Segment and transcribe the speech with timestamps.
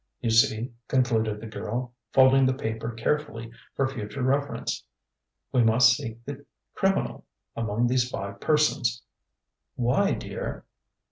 [0.19, 4.83] "You see," concluded the girl, folding the paper carefully for future reference,
[5.51, 6.43] "we must seek the
[6.73, 7.23] criminal
[7.55, 9.03] among these five persons."
[9.75, 10.65] "Why, dear?"